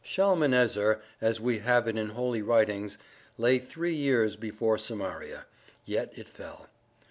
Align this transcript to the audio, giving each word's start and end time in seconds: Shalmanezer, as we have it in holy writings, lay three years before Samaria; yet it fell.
Shalmanezer, 0.03 0.99
as 1.21 1.39
we 1.39 1.59
have 1.59 1.87
it 1.87 1.95
in 1.95 2.09
holy 2.09 2.41
writings, 2.41 2.97
lay 3.37 3.59
three 3.59 3.93
years 3.93 4.35
before 4.35 4.79
Samaria; 4.79 5.45
yet 5.85 6.11
it 6.17 6.27
fell. 6.27 6.65